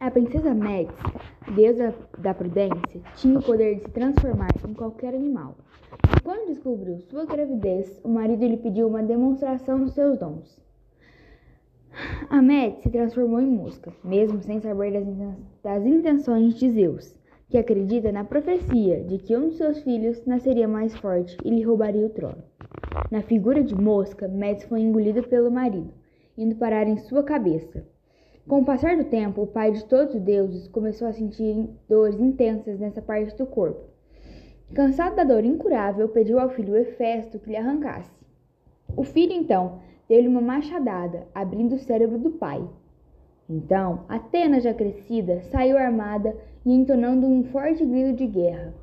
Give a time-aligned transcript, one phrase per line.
[0.00, 1.02] A princesa Médici,
[1.54, 5.56] deusa da prudência, tinha o poder de se transformar em qualquer animal.
[6.22, 10.62] Quando descobriu sua gravidez, o marido lhe pediu uma demonstração dos seus dons.
[12.28, 14.92] A Médici se transformou em mosca, mesmo sem saber
[15.62, 17.14] das, intenções de Zeus,
[17.48, 21.62] que acredita na profecia de que um de seus filhos nasceria mais forte e lhe
[21.62, 22.42] roubaria o trono.
[23.10, 25.94] Na figura de mosca, Médici foi engolida pelo marido,
[26.36, 27.86] indo parar em sua cabeça.
[28.46, 32.20] Com o passar do tempo, o pai de todos os deuses começou a sentir dores
[32.20, 33.80] intensas nessa parte do corpo.
[34.74, 38.10] Cansado da dor incurável, pediu ao filho Hefesto que lhe arrancasse.
[38.94, 42.62] O filho, então, deu-lhe uma machadada, abrindo o cérebro do pai.
[43.48, 48.74] Então, Atena, já crescida, saiu armada e entonando um forte grito de guerra.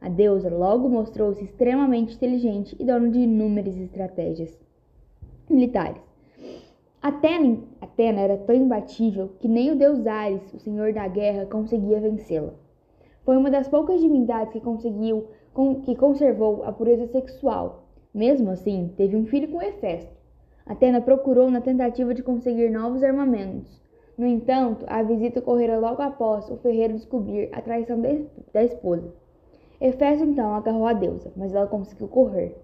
[0.00, 4.58] A deusa logo mostrou-se extremamente inteligente e dona de inúmeras estratégias
[5.48, 6.09] militares.
[7.02, 11.98] Atena, Atena era tão imbatível que nem o deus Ares, o senhor da guerra, conseguia
[11.98, 12.52] vencê-la.
[13.24, 15.26] Foi uma das poucas divindades que conseguiu
[15.86, 17.84] que conservou a pureza sexual.
[18.12, 20.14] Mesmo assim, teve um filho com Hefesto.
[20.66, 23.80] Atena procurou na tentativa de conseguir novos armamentos.
[24.16, 27.98] No entanto, a visita ocorrera logo após o ferreiro descobrir a traição
[28.52, 29.10] da esposa.
[29.80, 32.54] Hefesto então agarrou a deusa, mas ela conseguiu correr.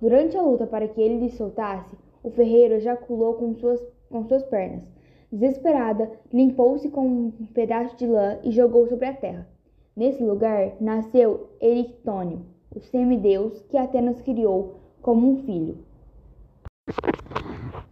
[0.00, 3.80] Durante a luta para que ele lhe soltasse, o ferreiro ejaculou com suas,
[4.10, 4.82] com suas pernas.
[5.30, 9.46] Desesperada, limpou-se com um pedaço de lã e jogou sobre a terra.
[9.94, 12.40] Nesse lugar nasceu Erictônio,
[12.74, 15.78] o semideus que Atenas criou como um filho.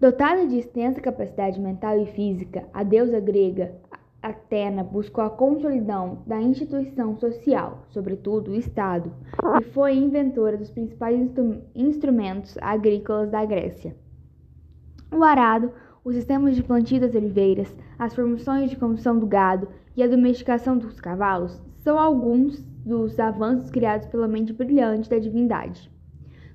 [0.00, 3.74] Dotada de extensa capacidade mental e física, a deusa grega
[4.22, 9.12] Atena buscou a consolidão da instituição social, sobretudo o Estado,
[9.60, 13.94] e foi inventora dos principais instru instrumentos agrícolas da Grécia
[15.12, 15.70] o arado,
[16.04, 20.76] os sistemas de plantio das oliveiras, as formações de condução do gado e a domesticação
[20.78, 25.90] dos cavalos são alguns dos avanços criados pela mente brilhante da divindade.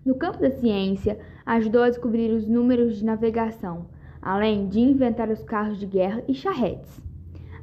[0.03, 3.87] No campo da ciência, ajudou a descobrir os números de navegação,
[4.21, 7.01] além de inventar os carros de guerra e charretes.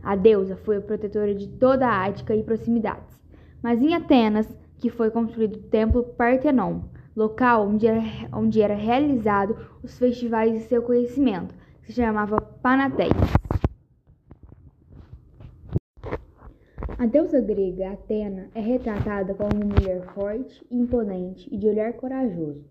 [0.02, 3.18] A deusa foi a protetora de toda a Ática e proximidades,
[3.62, 4.46] mas em Atenas,
[4.78, 6.82] que foi construído o templo Partenon,
[7.16, 8.02] local onde era,
[8.32, 13.12] onde era realizado os festivais de seu conhecimento, que se chamava Panatéis.
[16.98, 22.64] A deusa grega Atena é retratada como uma mulher forte, imponente e de olhar corajoso.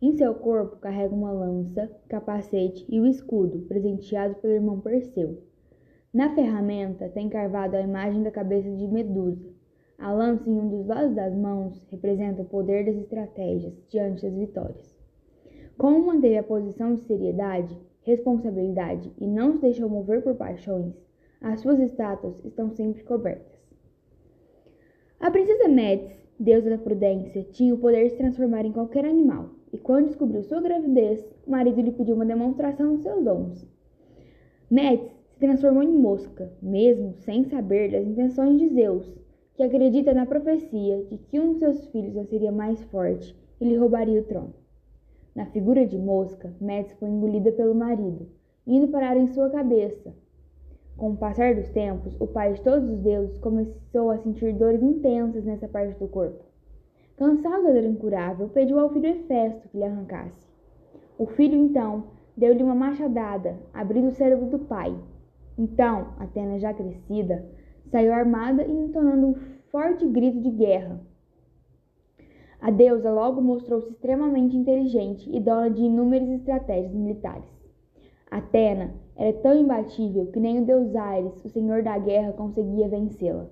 [0.00, 5.42] Em seu corpo carrega uma lança, capacete e o escudo, presenteado pelo irmão Perseu.
[6.12, 9.57] Na ferramenta tem carvado a imagem da cabeça de Medusa,
[9.98, 14.32] a lança em um dos lados das mãos representa o poder das estratégias diante das
[14.32, 14.96] vitórias.
[15.76, 20.94] Como manteve a posição de seriedade, responsabilidade e não se deixou mover por paixões,
[21.40, 23.58] as suas estátuas estão sempre cobertas.
[25.18, 29.50] A princesa Médici, deusa da prudência, tinha o poder de se transformar em qualquer animal,
[29.72, 33.66] e quando descobriu sua gravidez, o marido lhe pediu uma demonstração de seus dons.
[34.70, 39.12] Médici se transformou em mosca, mesmo sem saber das intenções de Zeus,
[39.58, 43.76] que acredita na profecia de que um de seus filhos seria mais forte e lhe
[43.76, 44.54] roubaria o trono.
[45.34, 48.28] Na figura de mosca, Médici foi engolida pelo marido,
[48.64, 50.14] indo parar em sua cabeça.
[50.96, 54.80] Com o passar dos tempos, o pai de todos os deuses começou a sentir dores
[54.80, 56.44] intensas nessa parte do corpo.
[57.16, 60.46] Cansado da dor incurável, pediu ao filho Hefesto que lhe arrancasse.
[61.18, 62.04] O filho, então,
[62.36, 64.96] deu-lhe uma machadada, abrindo o cérebro do pai.
[65.58, 67.44] Então, Atena já crescida,
[67.90, 69.34] Saiu armada e entonando um
[69.70, 71.00] forte grito de guerra.
[72.60, 77.48] A deusa logo mostrou-se extremamente inteligente e dona de inúmeras estratégias militares.
[78.30, 83.48] Atena era tão imbatível que nem o deus Ares, o senhor da guerra, conseguia vencê-la.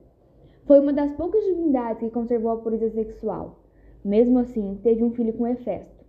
[0.65, 3.61] Foi uma das poucas divindades que conservou a pureza sexual.
[4.05, 6.05] Mesmo assim, teve um filho com Hefesto.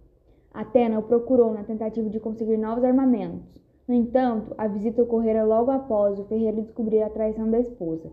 [0.54, 5.72] Atena o procurou na tentativa de conseguir novos armamentos, no entanto, a visita ocorrera logo
[5.72, 8.12] após o ferreiro descobrir a traição da esposa.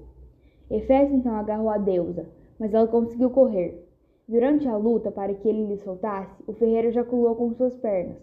[0.70, 2.28] Hefesto então agarrou a deusa,
[2.60, 3.84] mas ela conseguiu correr.
[4.28, 8.18] Durante a luta para que ele lhe soltasse, o ferreiro ejaculou com suas pernas.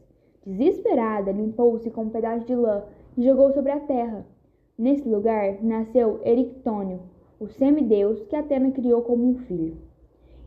[0.46, 2.84] Desesperada, limpou-se com um pedaço de lã
[3.18, 4.26] e jogou sobre a terra.
[4.78, 7.02] Nesse lugar nasceu Erictônio,
[7.38, 9.76] o semideus que Atena criou como um filho.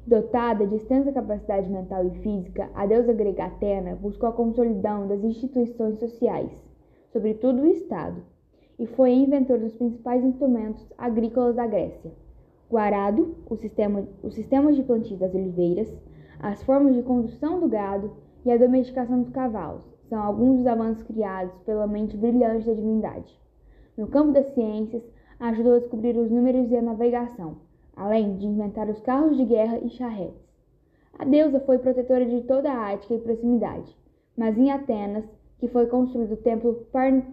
[0.07, 5.23] Dotada de extensa capacidade mental e física, a deusa grega Atena buscou a consolidação das
[5.23, 6.64] instituições sociais
[7.15, 8.21] sobretudo o Estado,
[8.77, 12.11] e foi inventor dos principais instrumentos agrícolas da Grécia:
[12.69, 15.89] o arado, o sistema, os sistemas de plantio das oliveiras,
[16.41, 18.11] as formas de condução do gado
[18.45, 19.85] e a domesticação dos cavalos.
[20.09, 23.41] São alguns dos avanços criados pela mente brilhante da divindade.
[23.97, 25.03] No campo das ciências,
[25.39, 27.59] ajudou a descobrir os números e a navegação,
[27.97, 30.45] além de inventar os carros de guerra e charretes.
[31.17, 33.97] A deusa foi protetora de toda a Ática e proximidade,
[34.37, 35.25] mas em Atenas,
[35.65, 36.87] que foi construído o templo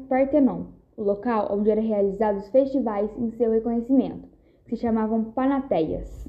[0.08, 4.26] Partenon, o local onde eram realizados festivais em seu reconhecimento,
[4.66, 6.26] que se chamavam Panateias.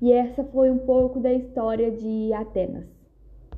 [0.00, 2.86] E essa foi um pouco da história de Atenas.